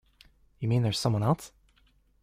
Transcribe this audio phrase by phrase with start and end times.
[0.57, 1.51] You mean there's someone else?